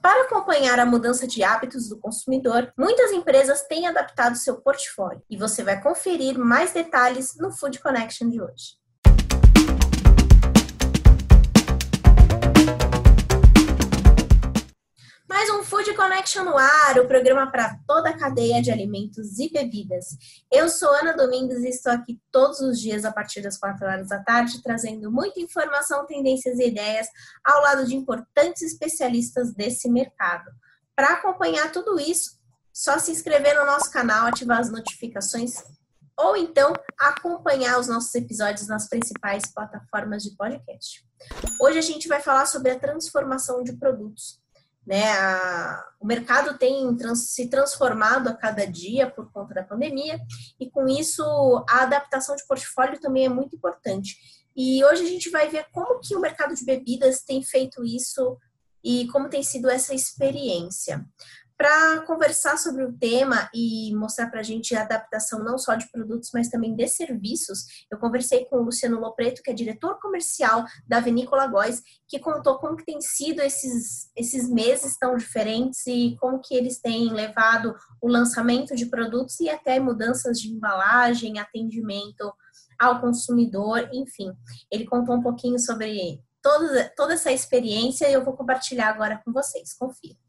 Para 0.00 0.24
acompanhar 0.24 0.78
a 0.78 0.86
mudança 0.86 1.26
de 1.26 1.42
hábitos 1.42 1.88
do 1.88 1.98
consumidor, 1.98 2.72
muitas 2.76 3.10
empresas 3.10 3.62
têm 3.62 3.86
adaptado 3.86 4.36
seu 4.36 4.60
portfólio 4.60 5.22
e 5.28 5.36
você 5.36 5.62
vai 5.64 5.80
conferir 5.82 6.38
mais 6.38 6.72
detalhes 6.72 7.36
no 7.36 7.50
Food 7.50 7.80
Connection 7.80 8.28
de 8.28 8.40
hoje. 8.40 8.77
Mais 15.38 15.50
um 15.50 15.62
Food 15.62 15.94
Connection 15.94 16.42
no 16.42 16.58
ar, 16.58 16.98
o 16.98 17.06
programa 17.06 17.48
para 17.48 17.78
toda 17.86 18.10
a 18.10 18.18
cadeia 18.18 18.60
de 18.60 18.72
alimentos 18.72 19.38
e 19.38 19.48
bebidas. 19.48 20.16
Eu 20.50 20.68
sou 20.68 20.92
Ana 20.92 21.16
Domingues 21.16 21.62
e 21.62 21.68
estou 21.68 21.92
aqui 21.92 22.20
todos 22.32 22.58
os 22.58 22.80
dias 22.80 23.04
a 23.04 23.12
partir 23.12 23.40
das 23.40 23.56
4 23.56 23.86
horas 23.86 24.08
da 24.08 24.18
tarde, 24.18 24.60
trazendo 24.64 25.12
muita 25.12 25.38
informação, 25.38 26.04
tendências 26.06 26.58
e 26.58 26.66
ideias 26.66 27.06
ao 27.44 27.62
lado 27.62 27.86
de 27.86 27.94
importantes 27.94 28.62
especialistas 28.62 29.54
desse 29.54 29.88
mercado. 29.88 30.50
Para 30.96 31.12
acompanhar 31.12 31.70
tudo 31.70 32.00
isso, 32.00 32.36
só 32.74 32.98
se 32.98 33.12
inscrever 33.12 33.54
no 33.54 33.64
nosso 33.64 33.92
canal, 33.92 34.26
ativar 34.26 34.58
as 34.58 34.72
notificações 34.72 35.62
ou 36.16 36.36
então 36.36 36.72
acompanhar 36.98 37.78
os 37.78 37.86
nossos 37.86 38.12
episódios 38.16 38.66
nas 38.66 38.88
principais 38.88 39.44
plataformas 39.54 40.24
de 40.24 40.36
podcast. 40.36 41.06
Hoje 41.60 41.78
a 41.78 41.82
gente 41.82 42.08
vai 42.08 42.20
falar 42.20 42.46
sobre 42.46 42.72
a 42.72 42.78
transformação 42.80 43.62
de 43.62 43.74
produtos 43.74 44.40
né? 44.88 45.12
A, 45.12 45.84
o 46.00 46.06
mercado 46.06 46.56
tem 46.56 46.96
trans, 46.96 47.34
se 47.34 47.50
transformado 47.50 48.28
a 48.28 48.34
cada 48.34 48.66
dia 48.66 49.06
por 49.10 49.30
conta 49.30 49.52
da 49.52 49.62
pandemia 49.62 50.18
e 50.58 50.70
com 50.70 50.88
isso 50.88 51.22
a 51.68 51.82
adaptação 51.82 52.34
de 52.34 52.46
portfólio 52.46 52.98
também 52.98 53.26
é 53.26 53.28
muito 53.28 53.54
importante. 53.54 54.16
E 54.56 54.82
hoje 54.86 55.02
a 55.02 55.08
gente 55.08 55.28
vai 55.28 55.46
ver 55.50 55.66
como 55.72 56.00
que 56.00 56.16
o 56.16 56.20
mercado 56.20 56.54
de 56.54 56.64
bebidas 56.64 57.20
tem 57.20 57.42
feito 57.42 57.84
isso 57.84 58.38
e 58.82 59.06
como 59.08 59.28
tem 59.28 59.42
sido 59.42 59.68
essa 59.68 59.94
experiência 59.94 61.04
para 61.58 62.02
conversar 62.02 62.56
sobre 62.56 62.84
o 62.84 62.92
tema 62.92 63.50
e 63.52 63.92
mostrar 63.96 64.30
para 64.30 64.38
a 64.38 64.44
gente 64.44 64.76
a 64.76 64.82
adaptação 64.82 65.42
não 65.42 65.58
só 65.58 65.74
de 65.74 65.90
produtos, 65.90 66.30
mas 66.32 66.48
também 66.48 66.76
de 66.76 66.86
serviços, 66.86 67.64
eu 67.90 67.98
conversei 67.98 68.44
com 68.44 68.58
o 68.58 68.62
Luciano 68.62 69.00
Lopreto, 69.00 69.42
que 69.42 69.50
é 69.50 69.52
diretor 69.54 69.98
comercial 69.98 70.64
da 70.86 71.00
Vinícola 71.00 71.48
Góis, 71.48 71.82
que 72.06 72.20
contou 72.20 72.58
como 72.58 72.76
que 72.76 72.84
tem 72.84 73.00
sido 73.00 73.40
esses, 73.40 74.08
esses 74.14 74.48
meses 74.48 74.96
tão 74.96 75.16
diferentes 75.16 75.84
e 75.88 76.16
como 76.20 76.40
que 76.40 76.54
eles 76.54 76.80
têm 76.80 77.12
levado 77.12 77.74
o 78.00 78.08
lançamento 78.08 78.76
de 78.76 78.86
produtos 78.86 79.40
e 79.40 79.50
até 79.50 79.80
mudanças 79.80 80.40
de 80.40 80.52
embalagem, 80.52 81.40
atendimento 81.40 82.32
ao 82.78 83.00
consumidor, 83.00 83.88
enfim. 83.92 84.32
Ele 84.70 84.86
contou 84.86 85.16
um 85.16 85.22
pouquinho 85.22 85.58
sobre 85.58 86.22
toda, 86.40 86.92
toda 86.96 87.14
essa 87.14 87.32
experiência 87.32 88.08
e 88.08 88.12
eu 88.12 88.24
vou 88.24 88.36
compartilhar 88.36 88.90
agora 88.90 89.20
com 89.24 89.32
vocês. 89.32 89.74
Confira. 89.74 90.27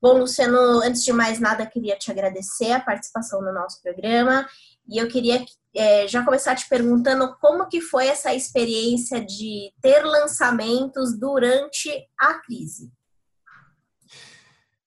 Bom, 0.00 0.18
Luciano, 0.18 0.82
antes 0.82 1.02
de 1.02 1.12
mais 1.12 1.40
nada, 1.40 1.64
queria 1.64 1.96
te 1.96 2.10
agradecer 2.10 2.72
a 2.72 2.80
participação 2.80 3.40
no 3.40 3.52
nosso 3.52 3.82
programa 3.82 4.46
e 4.88 4.98
eu 4.98 5.08
queria 5.08 5.44
é, 5.74 6.06
já 6.06 6.22
começar 6.22 6.54
te 6.54 6.68
perguntando 6.68 7.34
como 7.40 7.66
que 7.66 7.80
foi 7.80 8.06
essa 8.06 8.34
experiência 8.34 9.24
de 9.24 9.72
ter 9.80 10.02
lançamentos 10.04 11.18
durante 11.18 11.90
a 12.18 12.34
crise. 12.34 12.90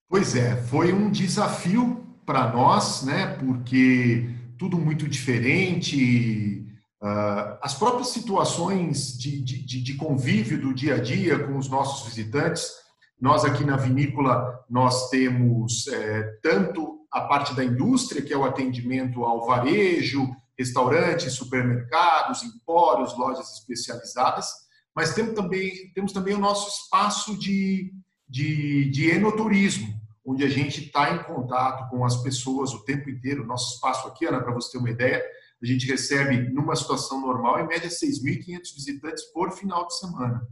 Pois 0.07 0.35
é, 0.35 0.55
foi 0.63 0.93
um 0.93 1.11
desafio 1.11 2.07
para 2.25 2.51
nós, 2.51 3.03
né? 3.03 3.35
Porque 3.37 4.29
tudo 4.57 4.77
muito 4.77 5.07
diferente, 5.07 6.65
uh, 7.01 7.57
as 7.61 7.73
próprias 7.73 8.09
situações 8.09 9.17
de, 9.17 9.41
de, 9.41 9.81
de 9.81 9.93
convívio 9.95 10.59
do 10.59 10.73
dia 10.73 10.95
a 10.95 10.99
dia 10.99 11.39
com 11.39 11.57
os 11.57 11.69
nossos 11.69 12.07
visitantes 12.07 12.71
nós 13.19 13.43
aqui 13.43 13.63
na 13.63 13.75
vinícola 13.75 14.63
nós 14.69 15.09
temos 15.09 15.87
é, 15.87 16.23
tanto 16.41 16.99
a 17.11 17.21
parte 17.21 17.55
da 17.55 17.63
indústria, 17.63 18.21
que 18.21 18.33
é 18.33 18.37
o 18.37 18.45
atendimento 18.45 19.23
ao 19.23 19.45
varejo, 19.45 20.29
restaurantes, 20.57 21.33
supermercados, 21.33 22.43
empórios, 22.43 23.17
lojas 23.17 23.53
especializadas, 23.53 24.47
mas 24.95 25.13
temos 25.13 25.33
também, 25.33 25.91
temos 25.93 26.11
também 26.11 26.33
o 26.33 26.39
nosso 26.39 26.69
espaço 26.83 27.37
de, 27.37 27.93
de, 28.27 28.89
de 28.91 29.09
enoturismo, 29.09 29.87
onde 30.25 30.43
a 30.43 30.49
gente 30.49 30.85
está 30.85 31.15
em 31.15 31.23
contato 31.23 31.89
com 31.89 32.05
as 32.05 32.17
pessoas 32.17 32.73
o 32.73 32.83
tempo 32.83 33.09
inteiro. 33.09 33.45
Nosso 33.45 33.75
espaço 33.75 34.07
aqui, 34.07 34.25
Ana, 34.25 34.41
para 34.41 34.53
você 34.53 34.73
ter 34.73 34.77
uma 34.77 34.89
ideia, 34.89 35.23
a 35.61 35.65
gente 35.65 35.87
recebe, 35.87 36.49
numa 36.51 36.75
situação 36.75 37.21
normal, 37.21 37.59
em 37.59 37.67
média 37.67 37.89
6.500 37.89 38.75
visitantes 38.75 39.23
por 39.33 39.51
final 39.51 39.87
de 39.87 39.97
semana. 39.97 40.47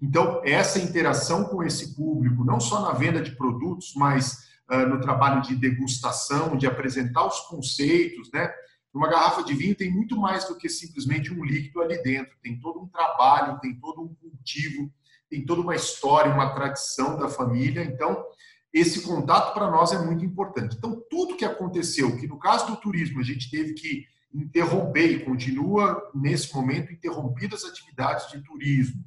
Então, 0.00 0.42
essa 0.44 0.78
interação 0.78 1.44
com 1.44 1.62
esse 1.62 1.94
público, 1.94 2.44
não 2.44 2.60
só 2.60 2.80
na 2.82 2.92
venda 2.92 3.22
de 3.22 3.34
produtos, 3.34 3.94
mas 3.96 4.46
uh, 4.70 4.86
no 4.86 5.00
trabalho 5.00 5.40
de 5.42 5.54
degustação, 5.54 6.56
de 6.56 6.66
apresentar 6.66 7.26
os 7.26 7.40
conceitos, 7.40 8.30
né? 8.30 8.52
Uma 8.92 9.08
garrafa 9.08 9.42
de 9.42 9.54
vinho 9.54 9.74
tem 9.74 9.90
muito 9.90 10.16
mais 10.16 10.48
do 10.48 10.56
que 10.56 10.68
simplesmente 10.68 11.32
um 11.32 11.44
líquido 11.44 11.82
ali 11.82 12.02
dentro. 12.02 12.34
Tem 12.42 12.58
todo 12.58 12.80
um 12.80 12.88
trabalho, 12.88 13.60
tem 13.60 13.74
todo 13.78 14.00
um 14.00 14.14
cultivo, 14.14 14.90
tem 15.28 15.44
toda 15.44 15.60
uma 15.60 15.74
história, 15.74 16.32
uma 16.32 16.54
tradição 16.54 17.18
da 17.18 17.28
família. 17.28 17.84
Então, 17.84 18.24
esse 18.72 19.02
contato 19.02 19.52
para 19.52 19.70
nós 19.70 19.92
é 19.92 19.98
muito 19.98 20.24
importante. 20.24 20.76
Então, 20.76 21.02
tudo 21.10 21.36
que 21.36 21.44
aconteceu, 21.44 22.16
que 22.16 22.26
no 22.26 22.38
caso 22.38 22.66
do 22.66 22.76
turismo 22.76 23.20
a 23.20 23.22
gente 23.22 23.50
teve 23.50 23.74
que 23.74 24.06
interromper 24.32 25.10
e 25.12 25.24
continua 25.24 26.10
nesse 26.14 26.54
momento 26.54 26.92
interrompidas 26.92 27.64
atividades 27.64 28.30
de 28.30 28.42
turismo, 28.42 29.02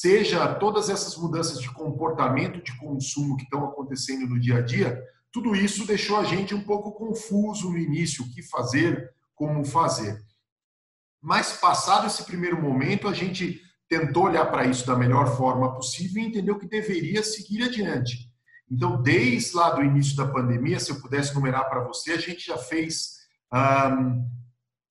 seja 0.00 0.54
todas 0.54 0.90
essas 0.90 1.16
mudanças 1.16 1.58
de 1.58 1.72
comportamento 1.72 2.62
de 2.62 2.76
consumo 2.76 3.36
que 3.36 3.44
estão 3.44 3.64
acontecendo 3.64 4.28
no 4.28 4.38
dia 4.38 4.58
a 4.58 4.60
dia, 4.60 5.02
tudo 5.32 5.56
isso 5.56 5.86
deixou 5.86 6.18
a 6.18 6.24
gente 6.24 6.54
um 6.54 6.62
pouco 6.62 6.92
confuso 6.92 7.70
no 7.70 7.78
início, 7.78 8.22
o 8.22 8.28
que 8.30 8.42
fazer, 8.42 9.10
como 9.34 9.64
fazer. 9.64 10.22
Mas 11.22 11.54
passado 11.54 12.06
esse 12.06 12.24
primeiro 12.24 12.60
momento, 12.60 13.08
a 13.08 13.14
gente 13.14 13.58
tentou 13.88 14.24
olhar 14.24 14.44
para 14.46 14.66
isso 14.66 14.86
da 14.86 14.94
melhor 14.94 15.34
forma 15.34 15.74
possível 15.74 16.22
e 16.22 16.26
entendeu 16.26 16.58
que 16.58 16.68
deveria 16.68 17.22
seguir 17.22 17.62
adiante. 17.62 18.30
Então, 18.70 19.00
desde 19.00 19.56
lá 19.56 19.70
do 19.70 19.82
início 19.82 20.14
da 20.14 20.26
pandemia, 20.26 20.78
se 20.78 20.90
eu 20.90 21.00
pudesse 21.00 21.34
numerar 21.34 21.70
para 21.70 21.84
você, 21.84 22.12
a 22.12 22.18
gente 22.18 22.44
já 22.44 22.58
fez 22.58 23.12
um, 23.52 24.28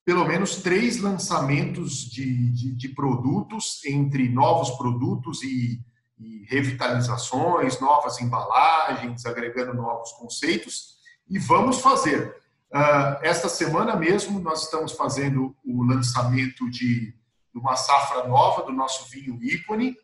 pelo 0.06 0.24
menos 0.24 0.58
três 0.58 1.02
lançamentos 1.02 2.08
de, 2.08 2.52
de, 2.52 2.76
de 2.76 2.90
produtos, 2.90 3.84
entre 3.84 4.30
novos 4.30 4.70
produtos 4.78 5.42
e, 5.42 5.82
e, 6.20 6.46
revitalizações, 6.48 7.80
novas 7.80 8.22
embalagens, 8.22 9.26
agregando 9.26 9.74
novos 9.74 10.12
conceitos, 10.12 10.98
e 11.28 11.40
vamos 11.40 11.80
fazer. 11.82 12.38
Uh, 12.72 13.18
esta 13.24 13.50
semana 13.50 13.96
mesmo, 13.96 14.40
nós 14.40 14.64
estamos 14.64 14.92
fazendo 14.92 15.56
o 15.66 15.84
lançamento 15.84 16.70
de, 16.70 17.12
de 17.12 17.60
uma 17.60 17.76
safra 17.76 18.28
nova 18.28 18.62
do 18.62 18.72
nosso 18.72 19.10
vinho 19.10 19.40
ícone, 19.42 19.98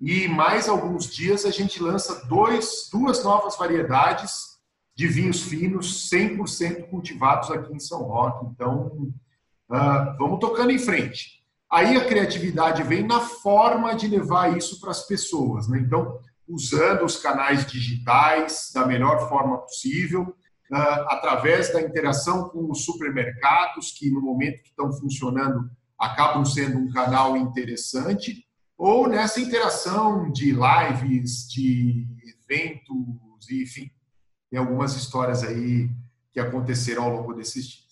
e 0.00 0.26
mais 0.26 0.68
alguns 0.68 1.08
dias 1.08 1.44
a 1.44 1.50
gente 1.52 1.80
lança 1.80 2.26
dois, 2.26 2.88
duas 2.90 3.22
novas 3.22 3.56
variedades 3.56 4.58
de 4.96 5.06
vinhos 5.06 5.42
finos 5.42 6.10
100% 6.10 6.88
cultivados 6.88 7.52
aqui 7.52 7.72
em 7.72 7.78
São 7.78 8.02
Roque. 8.02 8.46
Então, 8.46 9.12
Uh, 9.74 10.16
vamos 10.16 10.38
tocando 10.38 10.70
em 10.70 10.78
frente. 10.78 11.42
Aí 11.68 11.96
a 11.96 12.06
criatividade 12.06 12.84
vem 12.84 13.04
na 13.04 13.18
forma 13.18 13.92
de 13.96 14.06
levar 14.06 14.56
isso 14.56 14.80
para 14.80 14.92
as 14.92 15.04
pessoas. 15.04 15.66
Né? 15.66 15.80
Então, 15.80 16.20
usando 16.46 17.04
os 17.04 17.16
canais 17.16 17.66
digitais 17.66 18.70
da 18.72 18.86
melhor 18.86 19.28
forma 19.28 19.58
possível, 19.58 20.22
uh, 20.70 21.06
através 21.08 21.72
da 21.72 21.82
interação 21.82 22.48
com 22.50 22.70
os 22.70 22.84
supermercados, 22.84 23.90
que 23.90 24.08
no 24.12 24.20
momento 24.20 24.62
que 24.62 24.68
estão 24.68 24.92
funcionando 24.92 25.68
acabam 25.98 26.44
sendo 26.44 26.78
um 26.78 26.92
canal 26.92 27.36
interessante, 27.36 28.46
ou 28.78 29.08
nessa 29.08 29.40
interação 29.40 30.30
de 30.30 30.52
lives, 30.52 31.48
de 31.48 32.06
eventos, 32.48 33.50
enfim, 33.50 33.90
tem 34.48 34.60
algumas 34.60 34.94
histórias 34.94 35.42
aí 35.42 35.90
que 36.32 36.38
aconteceram 36.38 37.04
ao 37.04 37.10
longo 37.10 37.34
desses 37.34 37.66
dias. 37.66 37.83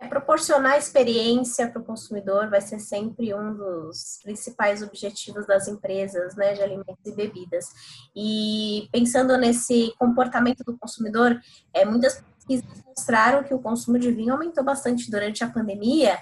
É, 0.00 0.06
proporcionar 0.06 0.78
experiência 0.78 1.68
para 1.68 1.82
o 1.82 1.84
consumidor 1.84 2.48
vai 2.48 2.60
ser 2.60 2.78
sempre 2.78 3.34
um 3.34 3.52
dos 3.54 4.20
principais 4.22 4.80
objetivos 4.80 5.44
das 5.46 5.66
empresas 5.66 6.36
né, 6.36 6.54
de 6.54 6.62
alimentos 6.62 7.04
e 7.04 7.12
bebidas. 7.12 7.66
E 8.14 8.88
pensando 8.92 9.36
nesse 9.36 9.92
comportamento 9.98 10.62
do 10.62 10.78
consumidor, 10.78 11.40
é, 11.74 11.84
muitas 11.84 12.22
pesquisas 12.36 12.82
mostraram 12.86 13.42
que 13.42 13.52
o 13.52 13.58
consumo 13.58 13.98
de 13.98 14.12
vinho 14.12 14.32
aumentou 14.32 14.62
bastante 14.62 15.10
durante 15.10 15.42
a 15.42 15.50
pandemia. 15.50 16.18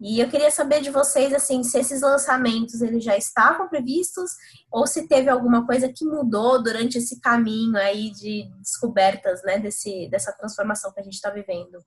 E 0.00 0.18
eu 0.18 0.28
queria 0.28 0.50
saber 0.50 0.80
de 0.80 0.90
vocês 0.90 1.32
assim, 1.32 1.62
se 1.62 1.78
esses 1.78 2.00
lançamentos 2.00 2.80
eles 2.80 3.04
já 3.04 3.16
estavam 3.16 3.68
previstos 3.68 4.30
ou 4.72 4.86
se 4.86 5.06
teve 5.06 5.28
alguma 5.28 5.66
coisa 5.66 5.92
que 5.92 6.06
mudou 6.06 6.60
durante 6.60 6.98
esse 6.98 7.20
caminho 7.20 7.76
aí 7.76 8.10
de 8.10 8.50
descobertas, 8.58 9.42
né, 9.44 9.58
desse, 9.58 10.08
dessa 10.08 10.32
transformação 10.32 10.90
que 10.92 11.00
a 11.00 11.02
gente 11.02 11.14
está 11.14 11.30
vivendo. 11.30 11.78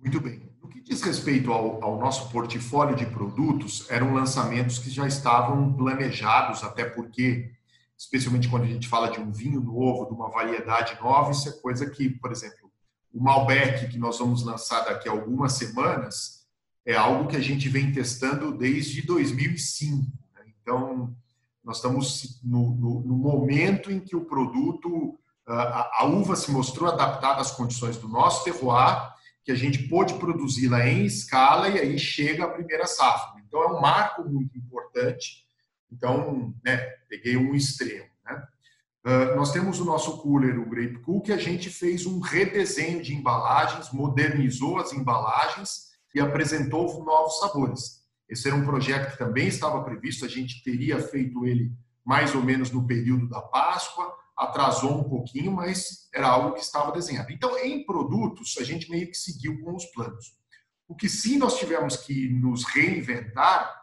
Muito 0.00 0.20
bem. 0.20 0.48
No 0.62 0.68
que 0.68 0.80
diz 0.80 1.02
respeito 1.02 1.52
ao, 1.52 1.82
ao, 1.82 1.98
nosso 1.98 2.30
portfólio 2.30 2.94
de 2.94 3.06
produtos, 3.06 3.86
eram 3.90 4.14
lançamentos 4.14 4.78
que 4.78 4.90
já 4.90 5.06
estavam 5.06 5.72
planejados, 5.72 6.62
até 6.62 6.84
porque, 6.84 7.50
especialmente 7.96 8.48
quando 8.48 8.64
a 8.64 8.68
gente 8.68 8.88
fala 8.88 9.10
de 9.10 9.20
um 9.20 9.32
vinho 9.32 9.60
novo, 9.60 10.06
de 10.06 10.12
uma 10.12 10.30
variedade 10.30 10.98
nova, 11.00 11.32
isso 11.32 11.48
é 11.48 11.52
coisa 11.52 11.88
que, 11.90 12.08
por 12.08 12.30
exemplo, 12.30 12.70
o 13.12 13.22
Malbec, 13.22 13.88
que 13.88 13.98
nós 13.98 14.18
vamos 14.18 14.44
lançar 14.44 14.84
daqui 14.84 15.08
a 15.08 15.12
algumas 15.12 15.54
semanas, 15.54 16.46
é 16.86 16.94
algo 16.94 17.28
que 17.28 17.36
a 17.36 17.40
gente 17.40 17.68
vem 17.68 17.92
testando 17.92 18.56
desde 18.56 19.02
2005. 19.02 20.04
Né? 20.34 20.52
Então, 20.62 21.14
nós 21.64 21.76
estamos 21.76 22.40
no, 22.42 22.74
no, 22.76 23.00
no, 23.00 23.16
momento 23.16 23.90
em 23.90 24.00
que 24.00 24.16
o 24.16 24.24
produto, 24.24 25.18
a, 25.46 26.02
a 26.02 26.04
uva 26.06 26.36
se 26.36 26.50
mostrou 26.50 26.88
adaptada 26.88 27.40
às 27.40 27.50
condições 27.50 27.98
do 27.98 28.08
nosso 28.08 28.44
terroir, 28.44 29.12
que 29.48 29.52
a 29.52 29.54
gente 29.54 29.84
pôde 29.84 30.12
produzi-la 30.18 30.86
em 30.86 31.06
escala 31.06 31.70
e 31.70 31.78
aí 31.78 31.98
chega 31.98 32.44
a 32.44 32.50
primeira 32.50 32.86
safra. 32.86 33.40
Então, 33.46 33.62
é 33.62 33.66
um 33.68 33.80
marco 33.80 34.22
muito 34.28 34.58
importante. 34.58 35.42
Então, 35.90 36.54
né, 36.62 36.76
peguei 37.08 37.34
um 37.34 37.54
extremo. 37.54 38.04
Né? 38.26 38.46
Uh, 39.06 39.36
nós 39.36 39.50
temos 39.50 39.80
o 39.80 39.86
nosso 39.86 40.18
cooler, 40.18 40.60
o 40.60 40.68
Grape 40.68 40.98
Cool, 40.98 41.22
que 41.22 41.32
a 41.32 41.38
gente 41.38 41.70
fez 41.70 42.04
um 42.04 42.20
redesenho 42.20 43.02
de 43.02 43.14
embalagens, 43.14 43.90
modernizou 43.90 44.76
as 44.76 44.92
embalagens 44.92 45.92
e 46.14 46.20
apresentou 46.20 47.02
novos 47.02 47.38
sabores. 47.38 48.02
Esse 48.28 48.48
era 48.48 48.56
um 48.56 48.66
projeto 48.66 49.12
que 49.12 49.18
também 49.18 49.48
estava 49.48 49.82
previsto, 49.82 50.26
a 50.26 50.28
gente 50.28 50.62
teria 50.62 51.00
feito 51.00 51.46
ele 51.46 51.72
mais 52.04 52.34
ou 52.34 52.42
menos 52.42 52.70
no 52.70 52.86
período 52.86 53.26
da 53.26 53.40
Páscoa, 53.40 54.07
atrasou 54.48 55.00
um 55.00 55.08
pouquinho, 55.08 55.52
mas 55.52 56.08
era 56.12 56.28
algo 56.28 56.54
que 56.54 56.60
estava 56.60 56.92
desenhado. 56.92 57.32
Então, 57.32 57.56
em 57.58 57.84
produtos, 57.84 58.56
a 58.58 58.64
gente 58.64 58.90
meio 58.90 59.06
que 59.08 59.16
seguiu 59.16 59.60
com 59.60 59.74
os 59.74 59.84
planos. 59.86 60.36
O 60.88 60.94
que 60.94 61.08
sim 61.08 61.36
nós 61.36 61.58
tivemos 61.58 61.96
que 61.96 62.28
nos 62.28 62.64
reinventar 62.64 63.74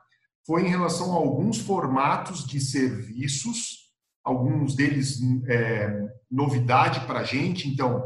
foi 0.45 0.63
em 0.63 0.69
relação 0.69 1.13
a 1.13 1.17
alguns 1.17 1.59
formatos 1.59 2.45
de 2.45 2.59
serviços, 2.59 3.91
alguns 4.23 4.75
deles 4.75 5.19
é, 5.47 6.07
novidade 6.29 7.05
para 7.05 7.19
a 7.19 7.23
gente. 7.23 7.67
Então, 7.67 8.03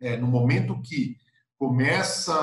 é, 0.00 0.16
no 0.16 0.26
momento 0.26 0.80
que 0.82 1.16
começa 1.58 2.34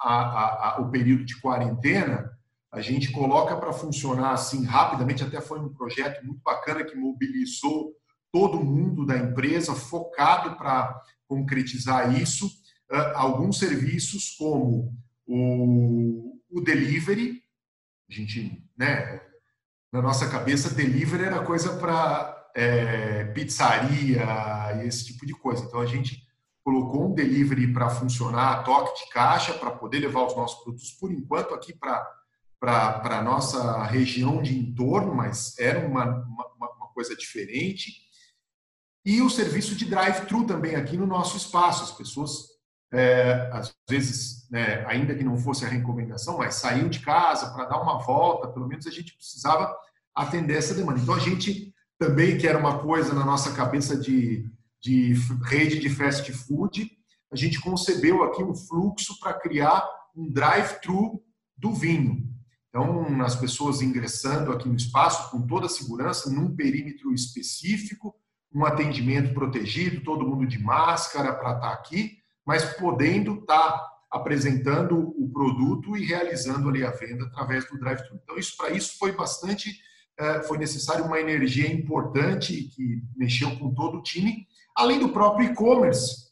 a, 0.00 0.14
a, 0.14 0.76
a, 0.76 0.80
o 0.80 0.90
período 0.90 1.24
de 1.24 1.40
quarentena, 1.40 2.30
a 2.72 2.80
gente 2.80 3.12
coloca 3.12 3.56
para 3.56 3.72
funcionar 3.72 4.32
assim 4.32 4.64
rapidamente. 4.64 5.22
Até 5.22 5.40
foi 5.40 5.60
um 5.60 5.72
projeto 5.72 6.24
muito 6.24 6.42
bacana 6.42 6.84
que 6.84 6.96
mobilizou 6.96 7.92
todo 8.34 8.64
mundo 8.64 9.06
da 9.06 9.16
empresa 9.16 9.76
focado 9.76 10.56
para 10.56 11.00
concretizar 11.28 12.20
isso. 12.20 12.48
Uh, 12.90 13.14
alguns 13.14 13.60
serviços 13.60 14.34
como 14.36 14.92
o, 15.24 16.40
o, 16.50 16.60
delivery, 16.60 17.40
a 18.10 18.12
gente, 18.12 18.60
né, 18.76 19.20
na 19.92 20.02
nossa 20.02 20.28
cabeça, 20.28 20.74
delivery 20.74 21.26
era 21.26 21.44
coisa 21.44 21.76
para 21.76 22.50
é, 22.56 23.24
pizzaria 23.26 24.24
e 24.82 24.88
esse 24.88 25.06
tipo 25.06 25.24
de 25.24 25.32
coisa. 25.34 25.64
Então 25.64 25.78
a 25.78 25.86
gente 25.86 26.20
colocou 26.64 27.08
um 27.08 27.14
delivery 27.14 27.72
para 27.72 27.88
funcionar 27.88 28.64
toque 28.64 29.04
de 29.04 29.12
caixa, 29.12 29.54
para 29.54 29.70
poder 29.70 30.00
levar 30.00 30.26
os 30.26 30.34
nossos 30.34 30.60
produtos, 30.64 30.90
por 30.90 31.12
enquanto, 31.12 31.54
aqui 31.54 31.72
para 31.72 32.04
a 32.60 33.22
nossa 33.22 33.84
região 33.84 34.42
de 34.42 34.58
entorno, 34.58 35.14
mas 35.14 35.56
era 35.56 35.86
uma, 35.86 36.04
uma, 36.04 36.72
uma 36.76 36.88
coisa 36.88 37.14
diferente. 37.14 38.03
E 39.04 39.20
o 39.20 39.28
serviço 39.28 39.74
de 39.74 39.84
drive-thru 39.84 40.46
também 40.46 40.76
aqui 40.76 40.96
no 40.96 41.06
nosso 41.06 41.36
espaço. 41.36 41.84
As 41.84 41.92
pessoas, 41.92 42.48
é, 42.92 43.50
às 43.52 43.74
vezes, 43.88 44.48
né, 44.50 44.84
ainda 44.86 45.14
que 45.14 45.22
não 45.22 45.36
fosse 45.36 45.64
a 45.64 45.68
recomendação, 45.68 46.38
mas 46.38 46.54
saíam 46.54 46.88
de 46.88 47.00
casa 47.00 47.52
para 47.52 47.66
dar 47.66 47.82
uma 47.82 47.98
volta, 47.98 48.48
pelo 48.48 48.66
menos 48.66 48.86
a 48.86 48.90
gente 48.90 49.14
precisava 49.14 49.74
atender 50.14 50.56
essa 50.56 50.74
demanda. 50.74 51.00
Então 51.00 51.14
a 51.14 51.18
gente 51.18 51.74
também, 51.98 52.38
que 52.38 52.46
era 52.46 52.58
uma 52.58 52.78
coisa 52.78 53.12
na 53.12 53.24
nossa 53.24 53.52
cabeça 53.52 53.96
de, 53.96 54.50
de 54.80 55.14
rede 55.44 55.78
de 55.78 55.90
fast 55.90 56.32
food, 56.32 56.90
a 57.30 57.36
gente 57.36 57.60
concebeu 57.60 58.22
aqui 58.22 58.42
um 58.42 58.54
fluxo 58.54 59.18
para 59.20 59.34
criar 59.34 59.86
um 60.16 60.30
drive-thru 60.30 61.22
do 61.56 61.72
vinho. 61.72 62.30
Então, 62.68 63.22
as 63.22 63.36
pessoas 63.36 63.82
ingressando 63.82 64.50
aqui 64.52 64.68
no 64.68 64.76
espaço 64.76 65.30
com 65.30 65.46
toda 65.46 65.66
a 65.66 65.68
segurança, 65.68 66.30
num 66.30 66.54
perímetro 66.54 67.12
específico, 67.12 68.14
um 68.54 68.64
atendimento 68.64 69.34
protegido, 69.34 70.02
todo 70.02 70.26
mundo 70.26 70.46
de 70.46 70.62
máscara 70.62 71.34
para 71.34 71.54
estar 71.54 71.68
tá 71.68 71.72
aqui, 71.72 72.18
mas 72.46 72.64
podendo 72.76 73.34
estar 73.40 73.72
tá 73.72 73.90
apresentando 74.12 75.12
o 75.18 75.28
produto 75.32 75.96
e 75.96 76.04
realizando 76.04 76.68
ali 76.68 76.84
a 76.84 76.90
venda 76.92 77.24
através 77.24 77.68
do 77.68 77.78
drive-thru. 77.78 78.20
Então, 78.22 78.38
isso 78.38 78.56
para 78.56 78.70
isso 78.70 78.96
foi 78.96 79.10
bastante, 79.10 79.80
é, 80.16 80.42
foi 80.42 80.56
necessário 80.56 81.04
uma 81.04 81.18
energia 81.18 81.70
importante 81.72 82.54
que 82.74 83.02
mexeu 83.16 83.58
com 83.58 83.74
todo 83.74 83.98
o 83.98 84.02
time, 84.02 84.46
além 84.76 85.00
do 85.00 85.08
próprio 85.08 85.50
e-commerce, 85.50 86.28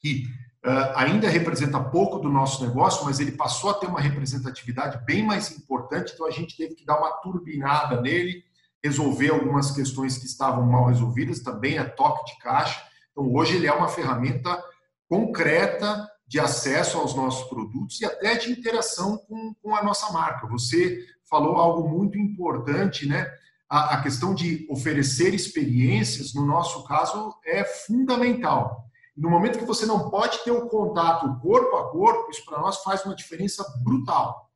que 0.00 0.24
é, 0.64 0.92
ainda 0.96 1.28
representa 1.28 1.78
pouco 1.78 2.18
do 2.18 2.28
nosso 2.28 2.66
negócio, 2.66 3.04
mas 3.04 3.20
ele 3.20 3.32
passou 3.32 3.70
a 3.70 3.74
ter 3.74 3.86
uma 3.86 4.00
representatividade 4.00 5.04
bem 5.04 5.22
mais 5.22 5.56
importante, 5.56 6.14
então 6.14 6.26
a 6.26 6.32
gente 6.32 6.56
teve 6.56 6.74
que 6.74 6.84
dar 6.84 6.98
uma 6.98 7.12
turbinada 7.18 8.00
nele, 8.00 8.42
resolver 8.88 9.30
algumas 9.30 9.70
questões 9.70 10.16
que 10.16 10.26
estavam 10.26 10.64
mal 10.66 10.86
resolvidas, 10.86 11.40
também 11.40 11.76
é 11.76 11.84
toque 11.84 12.32
de 12.32 12.38
caixa. 12.40 12.82
Então, 13.12 13.32
hoje 13.34 13.56
ele 13.56 13.66
é 13.66 13.72
uma 13.72 13.88
ferramenta 13.88 14.62
concreta 15.08 16.08
de 16.26 16.40
acesso 16.40 16.98
aos 16.98 17.14
nossos 17.14 17.48
produtos 17.48 18.00
e 18.00 18.04
até 18.04 18.34
de 18.36 18.50
interação 18.50 19.16
com, 19.16 19.54
com 19.62 19.74
a 19.74 19.82
nossa 19.82 20.12
marca. 20.12 20.46
Você 20.48 21.04
falou 21.28 21.56
algo 21.56 21.88
muito 21.88 22.18
importante, 22.18 23.06
né? 23.06 23.26
A, 23.68 23.94
a 23.94 24.02
questão 24.02 24.34
de 24.34 24.66
oferecer 24.70 25.34
experiências, 25.34 26.34
no 26.34 26.44
nosso 26.46 26.84
caso, 26.84 27.34
é 27.44 27.64
fundamental. 27.64 28.84
No 29.16 29.30
momento 29.30 29.58
que 29.58 29.64
você 29.64 29.84
não 29.84 30.10
pode 30.10 30.42
ter 30.44 30.50
o 30.50 30.68
contato 30.68 31.38
corpo 31.40 31.76
a 31.76 31.90
corpo, 31.90 32.30
isso 32.30 32.44
para 32.44 32.60
nós 32.60 32.82
faz 32.82 33.04
uma 33.04 33.16
diferença 33.16 33.64
brutal. 33.82 34.50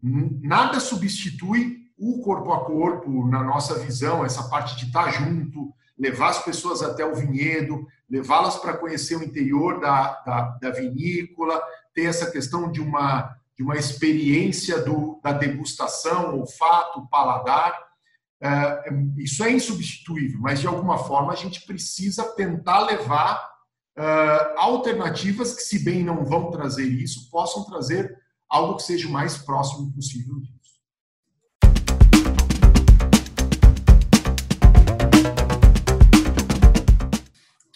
Nada 0.00 0.80
substitui 0.80 1.81
o 1.98 2.20
corpo 2.22 2.52
a 2.52 2.64
corpo, 2.64 3.26
na 3.28 3.42
nossa 3.42 3.78
visão, 3.78 4.24
essa 4.24 4.44
parte 4.48 4.76
de 4.76 4.86
estar 4.86 5.10
junto, 5.10 5.72
levar 5.98 6.30
as 6.30 6.44
pessoas 6.44 6.82
até 6.82 7.04
o 7.04 7.14
vinhedo, 7.14 7.86
levá-las 8.10 8.56
para 8.56 8.76
conhecer 8.76 9.16
o 9.16 9.22
interior 9.22 9.80
da, 9.80 10.20
da, 10.26 10.40
da, 10.60 10.70
vinícola, 10.70 11.62
ter 11.94 12.04
essa 12.04 12.30
questão 12.30 12.70
de 12.70 12.80
uma, 12.80 13.36
de 13.56 13.62
uma 13.62 13.76
experiência 13.76 14.82
do, 14.82 15.20
da 15.22 15.32
degustação, 15.32 16.38
olfato, 16.38 17.06
paladar. 17.08 17.78
É, 18.40 18.90
isso 19.18 19.44
é 19.44 19.52
insubstituível, 19.52 20.40
mas 20.40 20.60
de 20.60 20.66
alguma 20.66 20.98
forma 20.98 21.32
a 21.32 21.36
gente 21.36 21.64
precisa 21.64 22.24
tentar 22.34 22.80
levar 22.80 23.52
é, 23.96 24.54
alternativas 24.56 25.54
que, 25.54 25.62
se 25.62 25.78
bem 25.78 26.02
não 26.02 26.24
vão 26.24 26.50
trazer 26.50 26.86
isso, 26.86 27.30
possam 27.30 27.64
trazer 27.64 28.18
algo 28.48 28.76
que 28.76 28.82
seja 28.82 29.08
o 29.08 29.12
mais 29.12 29.38
próximo 29.38 29.92
possível 29.92 30.40
disso. 30.40 30.61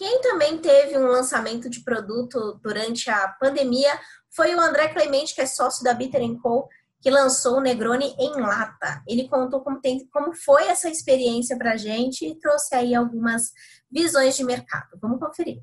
Quem 0.09 0.21
também 0.21 0.57
teve 0.59 0.97
um 0.97 1.09
lançamento 1.09 1.69
de 1.69 1.83
produto 1.83 2.61
durante 2.63 3.11
a 3.11 3.27
pandemia 3.41 3.91
foi 4.31 4.55
o 4.55 4.61
André 4.61 4.87
Clemente, 4.87 5.35
que 5.35 5.41
é 5.41 5.47
sócio 5.47 5.83
da 5.83 5.93
Bitter 5.93 6.23
Co., 6.41 6.69
que 7.01 7.11
lançou 7.11 7.57
o 7.57 7.61
Negroni 7.61 8.15
em 8.17 8.41
lata. 8.41 9.03
Ele 9.05 9.29
contou 9.29 9.63
como, 9.63 9.81
tem, 9.81 10.07
como 10.13 10.33
foi 10.33 10.69
essa 10.69 10.89
experiência 10.89 11.59
para 11.59 11.73
a 11.73 11.77
gente 11.77 12.25
e 12.25 12.39
trouxe 12.39 12.73
aí 12.77 12.95
algumas 12.95 13.51
visões 13.91 14.37
de 14.37 14.45
mercado. 14.45 14.97
Vamos 15.03 15.19
conferir. 15.19 15.61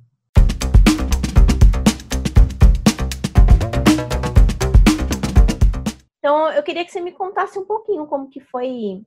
Então, 6.18 6.52
eu 6.52 6.64
queria 6.64 6.84
que 6.84 6.92
você 6.92 7.00
me 7.00 7.14
contasse 7.14 7.58
um 7.58 7.66
pouquinho 7.66 8.06
como 8.08 8.30
que 8.30 8.42
foi 8.42 9.06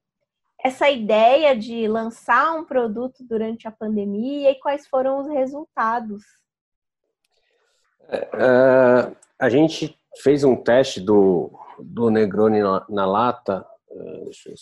essa 0.66 0.90
ideia 0.90 1.56
de 1.56 1.86
lançar 1.86 2.52
um 2.56 2.64
produto 2.64 3.22
durante 3.22 3.68
a 3.68 3.70
pandemia 3.70 4.50
e 4.50 4.58
quais 4.58 4.84
foram 4.88 5.20
os 5.20 5.28
resultados? 5.28 6.24
Uh, 8.10 9.16
a 9.38 9.48
gente 9.48 9.96
fez 10.22 10.42
um 10.42 10.56
teste 10.56 11.00
do, 11.00 11.52
do 11.78 12.10
Negroni 12.10 12.60
na, 12.60 12.84
na 12.88 13.06
lata, 13.06 13.64
uh, 13.88 14.30
eu, 14.46 14.54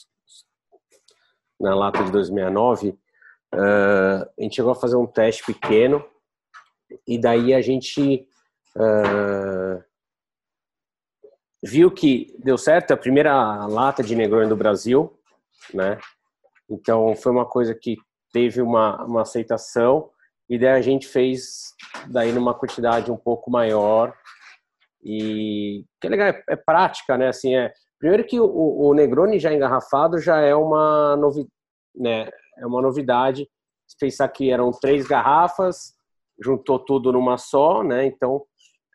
na 1.59 1.75
lata 1.75 2.05
de 2.05 2.13
2009. 2.13 2.91
Uh, 2.91 4.29
a 4.39 4.43
gente 4.43 4.57
chegou 4.57 4.73
a 4.73 4.77
fazer 4.77 4.97
um 4.97 5.07
teste 5.07 5.43
pequeno 5.43 6.05
e 7.09 7.19
daí 7.19 7.55
a 7.55 7.63
gente 7.63 8.29
viu 11.63 11.91
que 11.91 12.37
deu 12.41 12.59
certo 12.59 12.93
a 12.93 12.97
primeira 12.97 13.67
lata 13.67 14.03
de 14.03 14.15
Negroni 14.15 14.49
do 14.49 14.57
Brasil 14.57 15.17
né? 15.73 15.99
Então 16.69 17.15
foi 17.17 17.33
uma 17.33 17.47
coisa 17.47 17.75
que 17.75 17.97
teve 18.33 18.61
uma, 18.61 19.03
uma 19.05 19.23
aceitação 19.23 20.11
e 20.49 20.59
daí 20.59 20.71
a 20.71 20.83
gente 20.83 21.07
fez 21.07 21.73
daí 22.09 22.33
numa 22.33 22.55
quantidade 22.55 23.11
um 23.11 23.17
pouco 23.17 23.51
maior 23.51 24.15
E 25.03 25.85
que 26.01 26.07
é 26.07 26.11
legal, 26.11 26.29
é, 26.29 26.43
é 26.49 26.57
prática, 26.57 27.17
né? 27.19 27.29
Assim, 27.29 27.55
é, 27.55 27.73
primeiro 27.99 28.25
que 28.25 28.41
o, 28.41 28.47
o 28.47 28.95
Negroni 28.95 29.39
já 29.39 29.53
engarrafado 29.53 30.19
já 30.19 30.41
é 30.41 30.55
uma, 30.55 31.17
novi, 31.17 31.47
né, 31.95 32.29
é 32.59 32.67
uma 32.67 32.81
novidade. 32.81 33.49
Se 33.87 33.97
pensar 33.99 34.29
que 34.29 34.51
eram 34.51 34.71
três 34.71 35.07
garrafas, 35.07 35.95
juntou 36.43 36.79
tudo 36.79 37.13
numa 37.13 37.37
só, 37.37 37.83
né? 37.83 38.07
Então, 38.07 38.43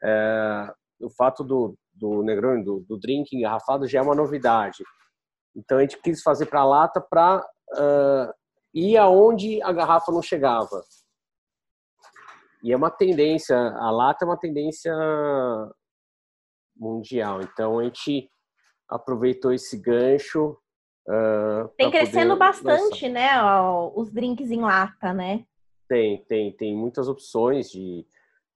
é, 0.04 0.74
o 1.02 1.10
fato 1.12 1.44
do, 1.44 1.78
do 1.94 2.24
Negroni, 2.24 2.64
do, 2.64 2.84
do 2.88 2.98
drink 2.98 3.36
engarrafado 3.36 3.88
já 3.88 4.00
é 4.00 4.02
uma 4.02 4.16
novidade. 4.16 4.84
Então, 5.56 5.77
a 5.77 5.82
gente 5.82 6.01
quis 6.01 6.22
fazer 6.22 6.46
para 6.46 6.62
a 6.62 6.65
lata 6.65 7.01
para 7.01 7.46
uh, 7.74 8.34
ir 8.74 8.98
aonde 8.98 9.62
a 9.62 9.72
garrafa 9.72 10.12
não 10.12 10.22
chegava. 10.22 10.84
E 12.63 12.74
é 12.74 12.75
uma 12.75 12.91
tendência, 12.91 13.58
a 13.58 13.89
lata 13.89 14.25
é 14.25 14.27
uma 14.27 14.38
tendência 14.38 14.94
mundial. 16.79 17.41
Então 17.41 17.79
a 17.79 17.84
gente 17.84 18.29
aproveitou 18.88 19.53
esse 19.53 19.77
gancho. 19.77 20.58
Uh, 21.08 21.68
tem 21.77 21.89
crescendo 21.89 22.36
bastante, 22.36 23.08
lançar. 23.08 23.10
né? 23.10 23.91
Os 23.96 24.12
drinks 24.12 24.51
em 24.51 24.62
lata, 24.62 25.13
né? 25.13 25.46
Tem, 25.88 26.24
tem, 26.25 26.51
tem 26.51 26.75
muitas 26.75 27.08
opções 27.08 27.70
de. 27.70 28.06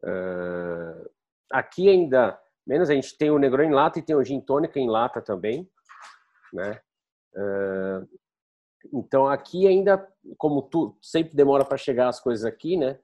Uh, 0.03 1.09
aqui 1.51 1.89
ainda 1.89 2.37
menos 2.67 2.89
a 2.89 2.93
gente 2.93 3.17
tem 3.17 3.31
o 3.31 3.39
Negroni 3.39 3.69
em 3.69 3.73
lata 3.73 3.99
e 3.99 4.01
tem 4.01 4.15
o 4.15 4.23
gin 4.23 4.39
tônica 4.39 4.79
em 4.79 4.89
lata 4.89 5.21
também, 5.21 5.69
né? 6.53 6.79
Então 8.91 9.27
aqui 9.27 9.67
ainda, 9.67 10.07
como 10.37 10.61
tu 10.61 10.95
sempre 11.01 11.35
demora 11.35 11.63
para 11.65 11.77
chegar 11.77 12.09
as 12.09 12.19
coisas 12.19 12.45
aqui, 12.45 12.77
né? 12.77 12.99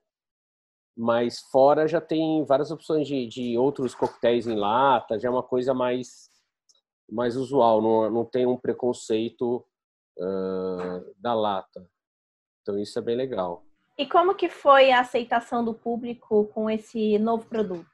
Mas 0.98 1.39
fora 1.39 1.88
já 1.88 2.01
tem 2.01 2.44
várias 2.44 2.72
opções 2.72 3.08
de, 3.08 3.25
de 3.27 3.58
outros 3.58 3.96
coquetéis 3.96 4.48
em 4.48 4.56
lata, 4.56 5.18
já 5.18 5.29
é 5.29 5.32
uma 5.32 5.44
coisa 5.44 5.74
mais, 5.74 6.29
mais 7.10 7.38
usual, 7.38 7.82
não, 7.82 8.12
não 8.12 8.25
tem 8.25 8.46
um 8.46 8.58
preconceito 8.58 9.65
uh, 10.18 11.15
da 11.18 11.34
lata. 11.34 11.89
Então 12.62 12.77
isso 12.77 13.00
é 13.00 13.01
bem 13.01 13.15
legal. 13.15 13.63
E 13.98 14.06
como 14.06 14.36
que 14.36 14.50
foi 14.50 14.91
a 14.91 15.01
aceitação 15.01 15.63
do 15.63 15.74
público 15.74 16.46
com 16.53 16.70
esse 16.70 17.18
novo 17.18 17.46
produto? 17.46 17.88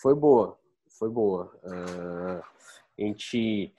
Foi 0.00 0.14
boa, 0.14 0.58
foi 0.98 1.08
boa. 1.08 1.50
Uh, 1.62 2.53
a 2.98 3.02
gente 3.02 3.72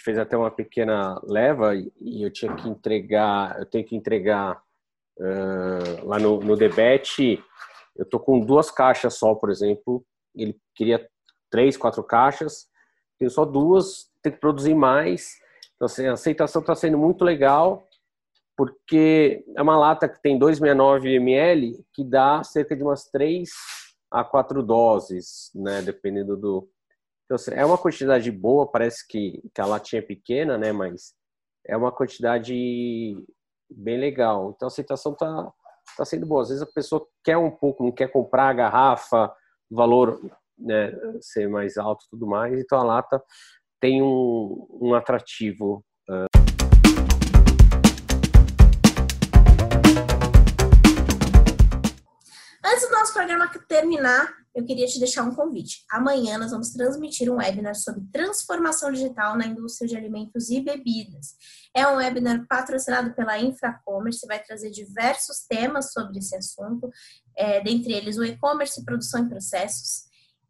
fez 0.00 0.18
até 0.18 0.36
uma 0.36 0.50
pequena 0.50 1.20
leva 1.24 1.74
e 1.74 2.22
eu 2.22 2.30
tinha 2.30 2.54
que 2.54 2.68
entregar, 2.68 3.58
eu 3.58 3.66
tenho 3.66 3.84
que 3.84 3.96
entregar 3.96 4.60
uh, 5.18 6.06
lá 6.06 6.18
no, 6.18 6.40
no 6.40 6.56
Debete, 6.56 7.42
eu 7.96 8.04
tô 8.04 8.20
com 8.20 8.40
duas 8.40 8.70
caixas 8.70 9.14
só, 9.14 9.34
por 9.34 9.50
exemplo, 9.50 10.04
ele 10.34 10.56
queria 10.74 11.08
três, 11.50 11.76
quatro 11.76 12.04
caixas, 12.04 12.68
tenho 13.18 13.30
só 13.30 13.44
duas, 13.44 14.10
tem 14.22 14.32
que 14.32 14.38
produzir 14.38 14.74
mais, 14.74 15.36
então 15.74 15.86
assim, 15.86 16.06
a 16.06 16.12
aceitação 16.12 16.60
está 16.60 16.74
sendo 16.74 16.98
muito 16.98 17.24
legal, 17.24 17.86
porque 18.56 19.44
é 19.54 19.62
uma 19.62 19.76
lata 19.76 20.08
que 20.08 20.20
tem 20.20 20.38
269 20.38 21.14
ml, 21.14 21.84
que 21.92 22.02
dá 22.02 22.42
cerca 22.42 22.74
de 22.74 22.82
umas 22.82 23.04
três 23.10 23.50
a 24.10 24.24
quatro 24.24 24.62
doses, 24.62 25.50
né, 25.54 25.82
dependendo 25.82 26.36
do... 26.36 26.68
Então, 27.26 27.34
assim, 27.34 27.50
é 27.52 27.66
uma 27.66 27.76
quantidade 27.76 28.30
boa, 28.30 28.70
parece 28.70 29.06
que, 29.06 29.42
que 29.52 29.60
a 29.60 29.66
latinha 29.66 29.98
é 29.98 30.04
pequena, 30.04 30.56
né, 30.56 30.70
mas 30.70 31.12
é 31.66 31.76
uma 31.76 31.90
quantidade 31.90 32.54
bem 33.68 33.98
legal. 33.98 34.52
Então 34.54 34.66
a 34.66 34.70
aceitação 34.70 35.12
tá, 35.12 35.52
tá 35.96 36.04
sendo 36.04 36.24
boa. 36.24 36.42
Às 36.42 36.50
vezes 36.50 36.62
a 36.62 36.72
pessoa 36.72 37.04
quer 37.24 37.36
um 37.36 37.50
pouco, 37.50 37.82
não 37.82 37.90
quer 37.90 38.12
comprar 38.12 38.48
a 38.48 38.52
garrafa, 38.52 39.34
valor 39.68 40.20
né, 40.56 40.92
ser 41.20 41.48
mais 41.48 41.76
alto 41.76 42.04
e 42.06 42.10
tudo 42.10 42.28
mais, 42.28 42.60
então 42.60 42.78
a 42.78 42.84
lata 42.84 43.20
tem 43.80 44.00
um, 44.00 44.66
um 44.80 44.94
atrativo. 44.94 45.84
Antes 52.64 52.88
do 52.88 52.92
nosso 52.92 53.12
programa 53.12 53.50
terminar, 53.68 54.32
eu 54.56 54.64
queria 54.64 54.86
te 54.86 54.98
deixar 54.98 55.22
um 55.22 55.34
convite. 55.34 55.84
Amanhã 55.90 56.38
nós 56.38 56.50
vamos 56.50 56.70
transmitir 56.70 57.30
um 57.30 57.36
webinar 57.36 57.74
sobre 57.74 58.02
transformação 58.10 58.90
digital 58.90 59.36
na 59.36 59.46
indústria 59.46 59.86
de 59.86 59.94
alimentos 59.94 60.48
e 60.48 60.62
bebidas. 60.62 61.36
É 61.74 61.86
um 61.86 61.96
webinar 61.96 62.46
patrocinado 62.48 63.12
pela 63.14 63.38
Infracommerce, 63.38 64.26
vai 64.26 64.42
trazer 64.42 64.70
diversos 64.70 65.44
temas 65.46 65.92
sobre 65.92 66.18
esse 66.18 66.34
assunto, 66.34 66.90
é, 67.36 67.62
dentre 67.62 67.92
eles 67.92 68.16
o 68.16 68.24
e-commerce, 68.24 68.82
produção 68.82 69.26
e 69.26 69.28
processos. 69.28 70.05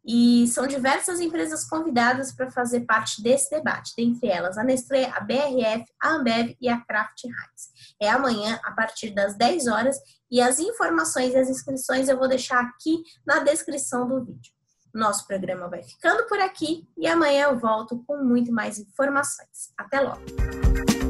E 0.07 0.47
são 0.47 0.65
diversas 0.65 1.19
empresas 1.19 1.65
convidadas 1.65 2.31
para 2.31 2.49
fazer 2.49 2.81
parte 2.81 3.21
desse 3.21 3.49
debate, 3.49 3.93
dentre 3.97 4.29
elas 4.29 4.57
a 4.57 4.63
Nestlé, 4.63 5.11
a 5.13 5.19
BRF, 5.19 5.83
a 6.01 6.11
Ambev 6.11 6.55
e 6.61 6.69
a 6.69 6.79
Kraft 6.79 7.25
Heinz. 7.25 7.93
É 8.01 8.09
amanhã, 8.09 8.57
a 8.63 8.71
partir 8.71 9.11
das 9.11 9.35
10 9.35 9.67
horas, 9.67 9.97
e 10.31 10.41
as 10.41 10.59
informações 10.59 11.33
e 11.33 11.37
as 11.37 11.49
inscrições 11.49 12.07
eu 12.07 12.17
vou 12.17 12.27
deixar 12.27 12.61
aqui 12.61 13.03
na 13.25 13.39
descrição 13.39 14.07
do 14.07 14.23
vídeo. 14.23 14.53
Nosso 14.93 15.27
programa 15.27 15.67
vai 15.67 15.83
ficando 15.83 16.25
por 16.27 16.39
aqui 16.39 16.87
e 16.97 17.05
amanhã 17.05 17.43
eu 17.49 17.59
volto 17.59 18.03
com 18.07 18.23
muito 18.23 18.51
mais 18.51 18.79
informações. 18.79 19.73
Até 19.77 19.99
logo! 19.99 21.06